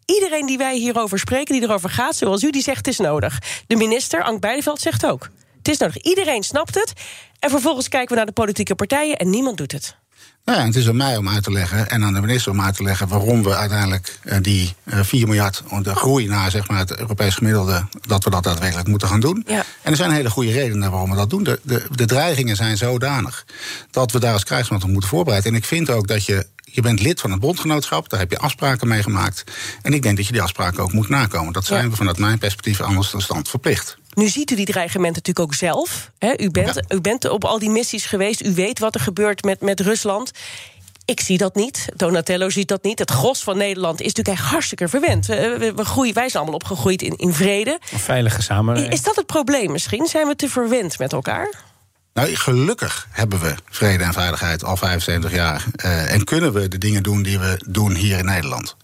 iedereen 0.06 0.46
die 0.46 0.58
wij 0.58 0.78
hierover 0.78 1.20
spreken, 1.20 1.54
die 1.54 1.64
erover 1.64 1.90
gaat, 1.90 2.16
zoals 2.16 2.44
u, 2.44 2.52
die 2.52 2.62
zegt 2.62 2.78
het 2.78 2.88
is 2.88 2.98
nodig. 2.98 3.40
De 3.68 3.76
minister, 3.76 4.24
Ank 4.24 4.40
Beideveld, 4.40 4.82
zegt 4.82 5.06
ook. 5.06 5.30
Het 5.58 5.68
is 5.68 5.78
nodig. 5.78 5.98
Iedereen 5.98 6.44
snapt 6.44 6.76
het. 6.76 6.94
En 7.40 7.50
vervolgens 7.50 7.88
kijken 7.88 8.10
we 8.10 8.16
naar 8.16 8.26
de 8.26 8.32
politieke 8.32 8.76
partijen 8.76 9.18
en 9.18 9.30
niemand 9.30 9.58
doet 9.58 9.72
het. 9.72 9.96
Nou 10.46 10.60
ja, 10.60 10.66
het 10.66 10.76
is 10.76 10.88
aan 10.88 10.98
mij 10.98 11.18
om 11.18 11.30
uit 11.30 11.44
te 11.44 11.52
leggen 11.52 11.90
en 11.90 12.04
aan 12.04 12.14
de 12.14 12.22
minister 12.22 12.52
om 12.52 12.62
uit 12.62 12.76
te 12.76 12.84
leggen 12.84 13.08
waarom 13.08 13.44
we 13.44 13.56
uiteindelijk 13.56 14.20
uh, 14.24 14.38
die 14.42 14.74
uh, 14.84 15.00
4 15.04 15.28
miljard, 15.28 15.64
de 15.82 15.96
groei 15.96 16.28
naar 16.28 16.52
zeg 16.52 16.68
maar, 16.68 16.78
het 16.78 17.00
Europees 17.00 17.36
gemiddelde, 17.36 17.86
dat 18.08 18.24
we 18.24 18.30
dat 18.30 18.44
daadwerkelijk 18.44 18.88
moeten 18.88 19.08
gaan 19.08 19.20
doen. 19.20 19.44
Ja. 19.48 19.64
En 19.82 19.92
er 19.92 19.98
zijn 19.98 20.12
hele 20.12 20.30
goede 20.30 20.52
redenen 20.52 20.92
waarom 20.92 21.10
we 21.10 21.16
dat 21.16 21.30
doen. 21.30 21.44
De, 21.44 21.60
de, 21.64 21.86
de 21.92 22.06
dreigingen 22.06 22.56
zijn 22.56 22.78
zodanig 22.78 23.46
dat 23.92 24.12
we 24.12 24.20
daar 24.20 24.34
als 24.34 24.44
krijgsmacht 24.44 24.84
op 24.84 24.90
moeten 24.90 25.10
voorbereiden. 25.10 25.52
En 25.52 25.58
ik 25.58 25.66
vind 25.66 25.90
ook 25.90 26.08
dat 26.08 26.26
je 26.26 26.48
je 26.74 26.82
bent 26.82 27.02
lid 27.02 27.22
van 27.22 27.32
het 27.32 27.40
bondgenootschap, 27.40 28.10
daar 28.10 28.20
heb 28.20 28.32
je 28.32 28.38
afspraken 28.38 28.88
mee 28.88 29.04
gemaakt. 29.04 29.44
En 29.82 29.94
ik 29.94 30.02
denk 30.02 30.18
dat 30.18 30.26
je 30.26 30.32
die 30.32 30.42
afspraken 30.42 30.84
ook 30.84 30.94
moet 30.94 31.10
nakomen. 31.10 31.54
Dat 31.54 31.66
zijn 31.66 31.84
ja. 31.84 31.90
we 31.90 31.96
vanuit 31.96 32.18
mijn 32.18 32.38
perspectief 32.38 32.82
anders 32.82 33.12
dan 33.12 33.22
stand 33.22 33.50
verplicht. 33.50 33.98
Nu 34.14 34.28
ziet 34.28 34.52
u 34.52 34.56
die 34.56 34.66
dreigementen 34.66 35.22
natuurlijk 35.24 35.46
ook 35.46 35.54
zelf. 35.54 36.12
Hè? 36.18 36.40
U, 36.40 36.52
bent, 36.52 36.76
ja. 36.76 36.96
u 36.96 37.02
bent 37.02 37.30
op 37.30 37.46
al 37.46 37.60
die 37.60 37.70
missies 37.70 38.06
geweest. 38.06 38.46
U 38.46 38.54
weet 38.54 38.80
wat 38.80 38.96
er 38.96 39.02
gebeurt 39.02 39.44
met, 39.44 39.62
met 39.62 39.80
Rusland. 39.80 40.32
Ik 41.06 41.20
zie 41.20 41.38
dat 41.38 41.56
niet. 41.56 41.86
Donatello 41.96 42.50
ziet 42.50 42.68
dat 42.68 42.84
niet. 42.84 43.00
Het 43.00 43.12
gros 43.12 43.44
van 43.44 43.58
Nederland 43.58 44.02
is 44.02 44.14
natuurlijk 44.14 44.38
echt 44.38 44.48
hartstikke 44.50 44.88
verwend. 44.88 45.26
We, 45.26 45.74
we 45.76 45.86
groeien, 45.86 46.14
wij 46.14 46.30
zijn 46.30 46.44
allemaal 46.44 46.60
opgegroeid 46.60 47.02
in, 47.02 47.16
in 47.16 47.34
vrede. 47.34 47.80
Een 47.92 48.00
veilige 48.00 48.42
samenleving. 48.42 48.94
Is 48.94 49.02
dat 49.02 49.16
het 49.16 49.26
probleem 49.26 49.72
misschien? 49.72 50.06
Zijn 50.06 50.28
we 50.28 50.36
te 50.36 50.50
verwend 50.50 51.00
met 51.00 51.14
elkaar? 51.14 51.50
Nou, 52.14 52.36
gelukkig 52.36 53.08
hebben 53.10 53.40
we 53.40 53.56
vrede 53.70 54.04
en 54.04 54.14
veiligheid 54.14 54.64
al 54.64 54.78
75 54.78 55.32
jaar. 55.32 55.66
Uh, 55.86 56.14
en 56.14 56.24
kunnen 56.24 56.54
we 56.54 56.68
de 56.68 56.78
dingen 56.78 57.04
doen 57.04 57.24
die 57.24 57.40
we 57.40 57.62
doen 57.68 57.96
hier 57.96 58.18
in 58.18 58.26
Nederland. 58.26 58.76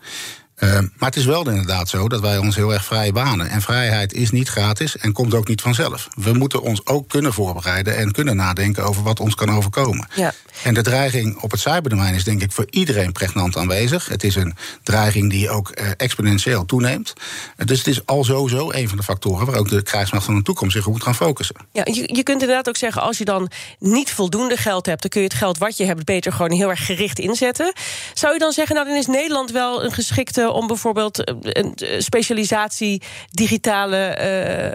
Uh, 0.59 0.69
maar 0.71 1.09
het 1.09 1.15
is 1.15 1.25
wel 1.25 1.49
inderdaad 1.49 1.89
zo 1.89 2.07
dat 2.07 2.21
wij 2.21 2.37
ons 2.37 2.55
heel 2.55 2.73
erg 2.73 2.85
vrij 2.85 3.11
banen. 3.11 3.49
En 3.49 3.61
vrijheid 3.61 4.13
is 4.13 4.31
niet 4.31 4.49
gratis 4.49 4.97
en 4.97 5.11
komt 5.11 5.33
ook 5.33 5.47
niet 5.47 5.61
vanzelf. 5.61 6.07
We 6.13 6.33
moeten 6.33 6.61
ons 6.61 6.85
ook 6.85 7.09
kunnen 7.09 7.33
voorbereiden 7.33 7.97
en 7.97 8.11
kunnen 8.11 8.35
nadenken 8.35 8.83
over 8.83 9.03
wat 9.03 9.19
ons 9.19 9.35
kan 9.35 9.51
overkomen. 9.51 10.07
Ja. 10.15 10.33
En 10.63 10.73
de 10.73 10.81
dreiging 10.81 11.41
op 11.41 11.51
het 11.51 11.59
cyberdomein 11.59 12.13
is 12.13 12.23
denk 12.23 12.41
ik 12.41 12.51
voor 12.51 12.65
iedereen 12.69 13.11
pregnant 13.11 13.57
aanwezig. 13.57 14.07
Het 14.07 14.23
is 14.23 14.35
een 14.35 14.55
dreiging 14.83 15.29
die 15.29 15.49
ook 15.49 15.71
uh, 15.73 15.87
exponentieel 15.97 16.65
toeneemt. 16.65 17.13
Uh, 17.57 17.65
dus 17.65 17.77
het 17.77 17.87
is 17.87 18.05
al 18.05 18.23
sowieso 18.23 18.71
een 18.71 18.87
van 18.89 18.97
de 18.97 19.03
factoren 19.03 19.45
waar 19.45 19.57
ook 19.57 19.69
de 19.69 19.83
krijgsmacht 19.83 20.25
van 20.25 20.35
de 20.35 20.41
toekomst 20.41 20.75
zich 20.75 20.85
op 20.85 20.91
moet 20.91 21.03
gaan 21.03 21.15
focussen. 21.15 21.55
Ja, 21.71 21.81
je, 21.85 22.15
je 22.15 22.23
kunt 22.23 22.41
inderdaad 22.41 22.67
ook 22.69 22.77
zeggen, 22.77 23.01
als 23.01 23.17
je 23.17 23.25
dan 23.25 23.51
niet 23.79 24.11
voldoende 24.11 24.57
geld 24.57 24.85
hebt, 24.85 25.01
dan 25.01 25.09
kun 25.09 25.21
je 25.21 25.27
het 25.27 25.37
geld 25.37 25.57
wat 25.57 25.77
je 25.77 25.85
hebt 25.85 26.05
beter 26.05 26.31
gewoon 26.31 26.51
heel 26.51 26.69
erg 26.69 26.85
gericht 26.85 27.19
inzetten. 27.19 27.73
Zou 28.13 28.33
je 28.33 28.39
dan 28.39 28.51
zeggen, 28.51 28.75
nou 28.75 28.87
dan 28.87 28.97
is 28.97 29.07
Nederland 29.07 29.51
wel 29.51 29.83
een 29.83 29.91
geschikte 29.91 30.48
om 30.53 30.67
bijvoorbeeld 30.67 31.31
een 31.57 31.73
specialisatie 31.97 33.01
digitale 33.31 34.17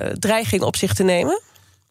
uh, 0.08 0.12
dreiging 0.12 0.62
op 0.62 0.76
zich 0.76 0.94
te 0.94 1.02
nemen? 1.02 1.40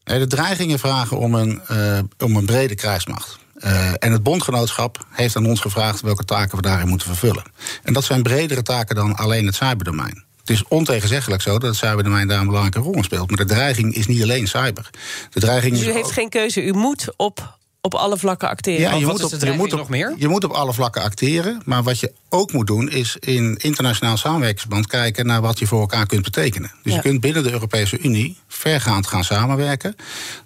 De 0.03 0.27
dreigingen 0.27 0.79
vragen 0.79 1.17
om 1.17 1.33
een, 1.33 1.61
uh, 1.71 1.99
om 2.19 2.35
een 2.35 2.45
brede 2.45 2.75
krijgsmacht. 2.75 3.37
Uh, 3.57 3.89
en 3.99 4.11
het 4.11 4.23
bondgenootschap 4.23 5.05
heeft 5.09 5.35
aan 5.35 5.45
ons 5.45 5.59
gevraagd 5.59 6.01
welke 6.01 6.25
taken 6.25 6.55
we 6.55 6.61
daarin 6.61 6.87
moeten 6.87 7.07
vervullen. 7.07 7.43
En 7.83 7.93
dat 7.93 8.03
zijn 8.03 8.23
bredere 8.23 8.61
taken 8.61 8.95
dan 8.95 9.15
alleen 9.15 9.45
het 9.45 9.55
cyberdomein. 9.55 10.23
Het 10.39 10.49
is 10.49 10.63
ontegenzeggelijk 10.67 11.41
zo 11.41 11.51
dat 11.51 11.69
het 11.69 11.75
cyberdomein 11.75 12.27
daar 12.27 12.39
een 12.39 12.45
belangrijke 12.45 12.79
rol 12.79 12.93
in 12.93 13.03
speelt. 13.03 13.29
Maar 13.29 13.45
de 13.45 13.53
dreiging 13.53 13.95
is 13.95 14.07
niet 14.07 14.21
alleen 14.21 14.47
cyber. 14.47 14.89
De 15.29 15.39
dreiging 15.39 15.73
dus 15.73 15.85
u 15.85 15.87
is 15.87 15.93
heeft 15.93 16.11
geen 16.11 16.29
keuze. 16.29 16.63
U 16.63 16.73
moet 16.73 17.13
op 17.15 17.57
op 17.85 17.93
alle 17.93 18.17
vlakken 18.17 18.49
acteren. 18.49 18.81
Ja, 18.81 18.93
je, 18.93 19.05
moet 19.05 19.23
op, 19.23 19.31
je, 19.39 19.51
moet 19.51 19.73
op, 19.73 19.79
nog 19.79 19.89
meer? 19.89 20.13
je 20.17 20.27
moet 20.27 20.43
op 20.43 20.51
alle 20.51 20.73
vlakken 20.73 21.01
acteren. 21.01 21.61
Maar 21.65 21.83
wat 21.83 21.99
je 21.99 22.13
ook 22.29 22.51
moet 22.51 22.67
doen, 22.67 22.89
is 22.89 23.17
in 23.19 23.57
internationaal 23.57 24.17
samenwerkingsverband 24.17 24.87
kijken 24.87 25.25
naar 25.25 25.41
wat 25.41 25.59
je 25.59 25.67
voor 25.67 25.79
elkaar 25.79 26.05
kunt 26.05 26.23
betekenen. 26.23 26.71
Dus 26.83 26.93
je 26.93 27.01
kunt 27.01 27.21
binnen 27.21 27.43
de 27.43 27.51
Europese 27.51 27.99
Unie 27.99 28.37
vergaand 28.47 29.07
gaan 29.07 29.23
samenwerken. 29.23 29.95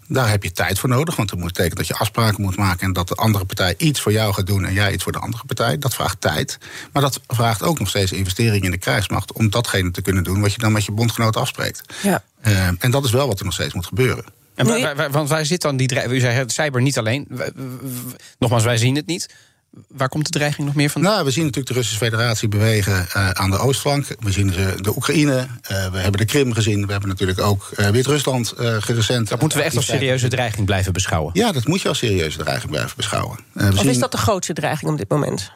Daar 0.08 0.30
heb 0.30 0.44
je 0.44 0.52
tijd 0.52 0.80
voor 0.80 0.90
nodig, 0.90 1.16
want 1.16 1.30
dat 1.30 1.40
moet 1.40 1.48
betekenen 1.48 1.78
dat 1.78 1.88
je 1.88 1.94
afspraken 1.94 2.42
moet 2.42 2.58
maken 2.58 2.88
en 2.88 2.94
dat 2.94 3.08
de 3.08 3.16
andere 3.16 3.46
partij 3.46 3.74
iets 3.78 4.02
voor 4.02 4.12
jou 4.12 4.34
gaat 4.34 4.48
doen 4.48 4.66
en 4.66 4.74
jij 4.74 4.94
iets 4.94 5.04
voor 5.04 5.12
de 5.12 5.20
andere 5.20 5.44
partij. 5.46 5.78
Dat 5.78 5.94
vraagt 5.94 6.22
tijd. 6.22 6.58
Maar 6.92 7.02
dat 7.02 7.20
vraagt 7.28 7.64
ook 7.64 7.80
nog 7.80 7.90
steeds 7.90 8.12
investeringen 8.12 8.66
in 8.66 8.72
de 8.72 8.78
krijgsmacht 8.78 9.32
om 9.32 9.50
datgene 9.50 9.92
te 9.92 10.02
kunnen 10.02 10.24
doen 10.24 10.42
wat 10.42 10.54
je 10.54 10.60
dan 10.60 10.72
met 10.72 10.86
je 10.86 10.92
bondgenoten 10.92 11.42
afspreekt. 11.42 11.82
Ja. 12.04 12.24
Uh, 12.48 12.68
en 12.68 12.92
dat 12.92 13.06
is 13.06 13.12
wel 13.12 13.28
wat 13.28 13.40
er 13.40 13.46
nog 13.46 13.54
steeds 13.54 13.74
moet 13.74 13.86
gebeuren. 13.86 14.26
En 14.58 14.66
waar, 14.66 14.96
waar, 14.96 15.12
want 15.12 15.30
waar 15.30 15.46
zit 15.46 15.62
dan 15.62 15.78
die 15.78 15.88
dreiging? 15.88 16.16
U 16.16 16.20
zei 16.20 16.44
cyber 16.48 16.82
niet 16.82 16.98
alleen. 16.98 17.28
Nogmaals, 18.40 18.64
wij 18.64 18.78
zien 18.78 18.96
het 18.96 19.06
niet. 19.06 19.30
Waar 19.88 20.10
komt 20.10 20.26
de 20.26 20.32
dreiging 20.32 20.68
nog 20.68 20.76
meer 20.76 20.90
van? 20.90 21.02
Nou, 21.02 21.26
we 21.26 21.32
zien 21.32 21.44
natuurlijk 21.44 21.68
de 21.68 21.80
Russische 21.80 22.06
Federatie 22.06 22.48
bewegen 22.48 23.08
uh, 23.16 23.30
aan 23.30 23.52
de 23.52 23.58
oostflank. 23.58 24.08
We 24.20 24.32
zien 24.32 24.54
ze, 24.54 24.74
de 24.82 24.96
Oekraïne, 24.96 25.36
uh, 25.36 25.48
we 25.92 25.98
hebben 25.98 26.20
de 26.20 26.26
Krim 26.26 26.54
gezien. 26.54 26.86
We 26.86 26.92
hebben 26.92 27.10
natuurlijk 27.10 27.40
ook 27.40 27.72
uh, 27.80 27.88
Wit-Rusland 27.88 28.54
recent. 28.58 29.30
Dat 29.30 29.42
moeten 29.42 29.58
we 29.58 29.64
echt 29.64 29.76
als 29.76 29.86
serieuze 29.86 30.28
dreiging 30.28 30.66
blijven 30.66 30.94
beschouwen? 30.94 31.32
Ja, 31.34 31.52
dat 31.52 31.68
moet 31.68 31.82
je 31.82 31.88
als 31.88 31.98
serieuze 31.98 32.38
dreiging 32.38 32.72
blijven 32.72 32.94
beschouwen. 32.96 33.40
of 33.56 33.80
zien... 33.80 33.90
is 33.90 34.00
dat 34.00 34.12
de 34.12 34.18
grootste 34.18 34.54
dreiging 34.54 34.92
op 34.92 34.98
dit 34.98 35.10
moment? 35.10 35.52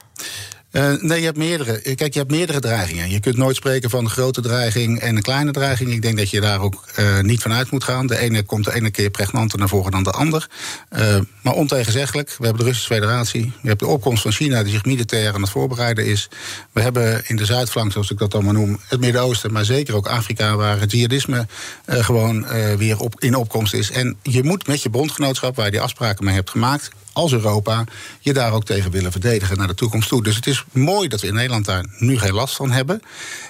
Uh, 0.72 0.94
nee, 1.02 1.20
je 1.20 1.26
hebt 1.26 1.38
meerdere. 1.38 1.96
Kijk, 1.96 2.14
je 2.14 2.20
hebt 2.20 2.32
meerdere 2.32 2.60
dreigingen. 2.60 3.10
Je 3.10 3.20
kunt 3.20 3.38
nooit 3.38 3.56
spreken 3.56 3.90
van 3.90 4.04
een 4.04 4.10
grote 4.10 4.42
dreiging 4.42 5.00
en 5.00 5.16
een 5.16 5.22
kleine 5.22 5.52
dreiging. 5.52 5.92
Ik 5.92 6.02
denk 6.02 6.18
dat 6.18 6.30
je 6.30 6.42
daar 6.42 6.62
ook 6.62 6.86
uh, 7.00 7.20
niet 7.20 7.42
van 7.42 7.54
uit 7.54 7.72
moet 7.72 7.84
gaan. 7.84 8.08
De 8.08 8.18
ene 8.18 8.44
komt 8.44 8.66
de 8.66 8.74
ene 8.74 8.92
keer 8.92 9.10
pregnanter 9.10 9.60
naar 9.60 9.68
voren 9.68 9.92
dan 9.92 10.04
de 10.04 10.12
ander. 10.12 10.50
Maar 11.42 11.54
ontegenzeggelijk, 11.54 12.36
we 12.38 12.44
hebben 12.46 12.64
de 12.64 12.68
Russische 12.68 12.94
Federatie. 12.94 13.42
We 13.42 13.68
hebben 13.68 13.88
de 13.88 13.94
opkomst 13.94 14.22
van 14.22 14.32
China 14.32 14.64
die 14.64 14.72
zich 14.72 14.86
militair 14.86 15.34
aan 15.34 15.42
het 15.42 15.50
voorbereiden 15.50 16.06
is. 16.06 16.30
We 16.72 16.82
hebben 16.82 17.22
in 17.28 17.36
de 17.36 17.46
Zuidflank, 17.46 17.92
zoals 17.92 18.12
ik 18.12 18.18
dat 18.18 18.34
allemaal 18.34 18.54
noem, 18.54 18.80
het 18.88 19.00
Midden-Oosten, 19.00 19.52
maar 19.52 19.66
zeker 19.66 19.96
ook 19.96 20.08
Afrika, 20.08 20.56
waar 20.56 20.80
het 20.80 20.92
jihadisme 20.92 21.48
gewoon 21.86 22.46
weer 22.78 23.00
op, 23.00 23.22
in 23.22 23.36
opkomst 23.36 23.74
is. 23.74 23.92
En 23.92 24.18
je 24.22 24.44
moet 24.44 24.68
met 24.68 24.82
je 24.82 24.90
bondgenootschap, 24.90 25.56
waar 25.56 25.66
je 25.66 25.72
die 25.72 25.82
afspraken 25.82 26.26
mee 26.26 26.36
hebt 26.36 26.50
gemaakt, 26.50 26.90
als 27.14 27.32
Europa 27.34 27.84
je 28.20 28.34
daar 28.34 28.54
ook 28.54 28.66
tegen 28.66 28.92
willen 28.92 29.12
verdedigen 29.12 29.58
naar 29.58 29.68
de 29.68 29.74
toekomst 29.74 30.10
toe. 30.10 30.24
Dus 30.24 30.36
het 30.36 30.48
is 30.48 30.66
mooi 30.72 31.08
dat 31.08 31.22
we 31.22 31.28
in 31.28 31.34
Nederland 31.34 31.66
daar 31.66 31.86
nu 31.98 32.18
geen 32.18 32.34
last 32.34 32.56
van 32.56 32.72
hebben. 32.72 33.02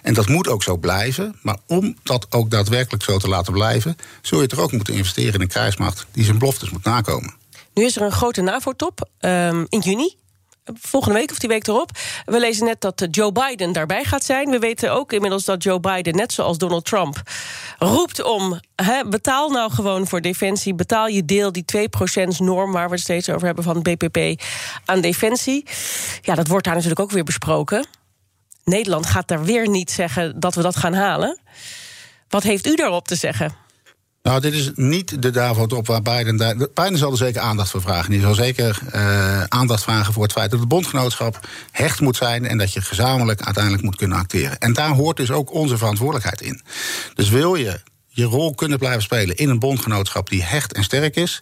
En 0.02 0.14
dat 0.14 0.28
moet 0.28 0.48
ook 0.48 0.64
zo 0.64 0.78
blijven. 0.78 1.36
Maar 1.42 1.58
om 1.68 1.98
dat 2.04 2.28
ook 2.30 2.50
daadwerkelijk 2.50 3.04
zo 3.04 3.18
te 3.18 3.28
laten 3.28 3.54
blijven, 3.54 3.96
zul 4.22 4.42
je 4.42 4.48
toch 4.48 4.60
ook 4.60 4.72
moeten 4.72 4.94
investeren 4.94 5.34
in 5.34 5.42
een 5.42 5.48
krijgsmacht 5.48 6.06
die 6.12 6.24
zijn 6.24 6.38
beloftes 6.38 6.70
moet 6.70 6.84
nakomen. 6.84 7.34
Nu 7.74 7.86
is 7.86 7.96
er 7.96 8.02
een 8.02 8.12
grote 8.12 8.42
NAVO-top 8.42 9.10
um, 9.20 9.66
in 9.70 9.80
juni 9.80 10.16
volgende 10.64 11.18
week 11.20 11.32
of 11.32 11.40
die 11.40 11.50
week 11.50 11.68
erop. 11.68 11.92
We 12.26 12.40
lezen 12.40 12.66
net 12.66 12.82
dat 12.82 13.08
Joe 13.12 13.32
Biden 13.32 13.72
daarbij 13.72 14.04
gaat 14.04 14.24
zijn. 14.24 14.50
We 14.50 14.60
weten 14.60 14.92
ook 14.92 15.14
inmiddels 15.14 15.46
dat 15.46 15.64
Joe 15.64 15.80
Biden, 15.80 16.16
net 16.16 16.34
zoals 16.34 16.58
Donald 16.58 16.86
Trump, 16.86 17.22
roept 17.78 18.24
om: 18.24 18.60
betaal 19.10 19.50
nou 19.50 19.72
gewoon 19.72 20.08
voor 20.08 20.22
defensie. 20.22 20.76
Betaal 20.76 21.08
je 21.08 21.26
deel, 21.26 21.52
die 21.52 21.66
2%-norm 21.78 22.72
waar 22.72 22.88
we 22.88 22.94
het 22.94 23.04
steeds 23.04 23.30
over 23.30 23.46
hebben 23.46 23.64
van 23.64 23.82
BPP 23.82 24.42
aan 24.86 25.02
defensie. 25.02 25.66
Ja, 26.22 26.36
dat 26.36 26.48
wordt 26.48 26.66
daar 26.66 26.74
natuurlijk 26.74 27.02
ook 27.02 27.12
weer 27.12 27.24
besproken. 27.24 27.86
Nederland 28.64 29.06
gaat 29.06 29.28
daar 29.28 29.44
weer 29.44 29.70
niet 29.70 29.92
zeggen 29.92 30.40
dat 30.40 30.56
we 30.56 30.62
dat 30.62 30.76
gaan 30.76 30.94
halen. 30.94 31.40
Wat 32.30 32.44
heeft 32.44 32.68
u 32.68 32.76
daarop 32.76 33.08
te 33.08 33.16
zeggen? 33.16 33.56
Nou, 34.32 34.44
dit 34.44 34.54
is 34.54 34.72
niet 34.76 35.22
de 35.22 35.30
DAVO-top 35.30 35.88
waar 35.88 36.02
Biden... 36.02 36.38
Biden 36.74 36.98
zal 36.98 37.12
er 37.12 37.18
zeker 37.18 37.42
aandacht 37.42 37.70
voor 37.70 37.82
vragen. 37.82 38.12
Die 38.12 38.22
zal 38.22 38.34
zeker 38.34 38.80
uh, 38.96 39.44
aandacht 39.44 39.84
vragen 39.84 40.14
voor 40.14 40.24
het 40.24 40.32
feit 40.32 40.52
dat 40.52 40.60
het 40.60 40.70
bondgenootschap 40.70 41.48
hecht 41.72 42.00
moet 42.00 42.16
zijn... 42.16 42.48
en 42.48 42.58
dat 42.58 42.74
je 42.74 42.82
gezamenlijk 42.82 43.42
uiteindelijk 43.42 43.84
moet 43.84 43.96
kunnen 43.96 44.18
acteren. 44.18 44.58
En 44.58 44.74
daar 44.74 44.90
hoort 44.90 45.18
dus 45.18 45.32
ook 45.32 45.54
onze 45.54 45.78
verantwoordelijkheid 45.78 46.42
in. 46.42 46.62
Dus 47.14 47.30
wil 47.30 47.56
je 47.56 47.82
je 48.08 48.24
rol 48.24 48.56
kunnen 48.56 48.78
blijven 48.78 49.02
spelen 49.02 49.36
in 49.36 49.50
een 49.50 49.60
bondgenootschap 49.60 50.30
die 50.30 50.44
hecht 50.44 50.74
en 50.74 50.84
sterk 50.84 51.16
is... 51.16 51.42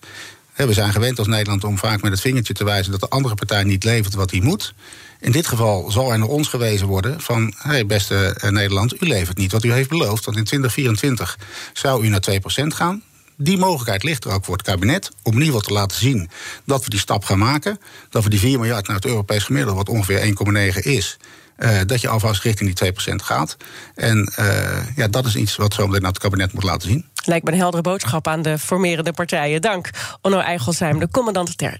We 0.68 0.74
zijn 0.74 0.92
gewend 0.92 1.18
als 1.18 1.28
Nederland 1.28 1.63
om 1.63 1.78
vaak 1.78 2.01
met 2.01 2.12
het 2.12 2.22
vingertje 2.22 2.54
te 2.54 2.63
wijzen 2.63 2.92
dat 2.92 3.00
de 3.00 3.10
andere 3.10 3.36
partij 3.36 3.63
niet 3.63 3.84
levert 3.84 4.13
wat 4.13 4.32
hij 4.32 4.39
moet. 4.39 4.74
In 5.20 5.32
dit 5.32 5.48
geval 5.48 5.92
zal 5.92 6.12
er 6.12 6.20
naar 6.20 6.28
ons 6.28 6.48
gewezen 6.48 6.88
worden 6.88 7.22
van... 7.22 7.54
hey, 7.58 7.86
beste 7.86 8.36
eh, 8.39 8.50
Nederland, 8.50 9.01
u 9.01 9.08
levert 9.08 9.38
niet 9.38 9.51
wat 9.51 9.63
u 9.63 9.72
heeft 9.72 9.89
beloofd... 9.89 10.25
want 10.25 10.38
in 10.38 10.44
2024 10.44 11.38
zou 11.74 12.06
u 12.06 12.08
naar 12.08 12.24
2% 12.32 12.34
gaan. 12.68 13.04
Die 13.41 13.58
mogelijkheid 13.58 14.03
ligt 14.03 14.25
er 14.25 14.31
ook 14.31 14.46
voor 14.46 14.53
het 14.53 14.65
kabinet... 14.65 15.12
om 15.24 15.34
in 15.34 15.39
ieder 15.39 15.46
geval 15.46 15.62
te 15.67 15.74
laten 15.74 15.98
zien 15.98 16.29
dat 16.65 16.84
we 16.84 16.89
die 16.89 17.00
stap 17.00 17.24
gaan 17.24 17.38
maken. 17.38 17.79
Dat 18.10 18.24
we 18.24 18.29
die 18.29 18.39
4 18.39 18.60
miljard 18.60 18.88
naar 18.88 18.96
het 18.96 19.05
Europees 19.05 19.43
gemiddelde... 19.43 19.77
wat 19.77 19.89
ongeveer 19.89 20.36
1,9 20.74 20.79
is... 20.79 21.17
Uh, 21.58 21.79
dat 21.86 22.01
je 22.01 22.08
alvast 22.08 22.43
richting 22.43 22.75
die 22.75 22.93
2% 22.93 22.96
gaat. 23.15 23.58
En 23.96 24.34
uh, 24.39 24.96
ja, 24.96 25.08
dat 25.08 25.25
is 25.25 25.36
iets 25.36 25.55
wat 25.55 25.74
zo 25.74 25.88
naar 25.88 26.01
het 26.01 26.19
kabinet 26.19 26.53
moet 26.53 26.63
laten 26.63 26.89
zien. 26.89 27.05
Lijkt 27.25 27.46
me 27.46 27.51
een 27.51 27.58
heldere 27.58 27.84
boodschap 27.84 28.27
aan 28.27 28.41
de 28.41 28.60
formerende 28.60 29.13
partijen. 29.13 29.62
Dank, 29.62 29.89
Onno 30.22 30.39
Eigelsheim, 30.39 31.00
de 31.00 31.10
commandant 31.10 31.58
ter 31.58 31.79